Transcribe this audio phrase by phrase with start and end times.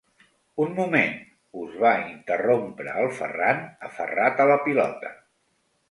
[0.63, 1.13] Un moment!
[1.59, 5.17] –us va interrompre el Ferran, aferrat a la pilota–.